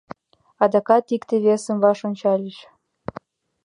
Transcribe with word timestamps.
Адакат 0.63 1.05
икте-весым 1.15 1.77
ваш 1.83 1.99
ончальыч. 2.07 2.57